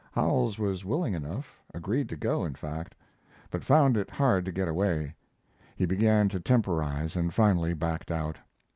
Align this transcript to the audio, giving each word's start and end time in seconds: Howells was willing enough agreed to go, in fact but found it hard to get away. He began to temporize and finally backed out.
Howells 0.13 0.57
was 0.57 0.83
willing 0.83 1.13
enough 1.13 1.61
agreed 1.75 2.09
to 2.09 2.15
go, 2.15 2.43
in 2.43 2.55
fact 2.55 2.95
but 3.51 3.63
found 3.63 3.95
it 3.95 4.09
hard 4.09 4.45
to 4.45 4.51
get 4.51 4.67
away. 4.67 5.13
He 5.75 5.85
began 5.85 6.27
to 6.29 6.39
temporize 6.39 7.15
and 7.15 7.31
finally 7.31 7.75
backed 7.75 8.09
out. 8.09 8.37